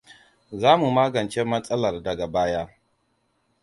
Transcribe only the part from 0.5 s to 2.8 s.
Za mu magance matsalar daga baya.